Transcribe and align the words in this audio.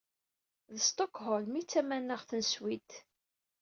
D 0.73 0.75
Stokholm 0.87 1.53
i 1.61 1.61
d 1.63 1.67
tamanaɣt 1.71 2.29
n 2.39 2.41
Swid. 2.51 2.89